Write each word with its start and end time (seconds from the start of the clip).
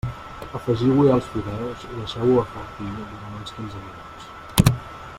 Afegiu-hi 0.59 1.11
els 1.15 1.27
fideus 1.33 1.83
i 1.89 1.91
deixeu-ho 1.99 2.39
a 2.45 2.47
foc 2.55 2.75
viu 2.81 2.97
durant 3.13 3.39
uns 3.43 3.55
quinze 3.59 3.83
minuts. 3.83 4.29